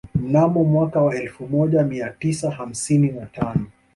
[0.15, 3.67] Mnamo mwaka wa elfu moja mia tisa hamsini na tano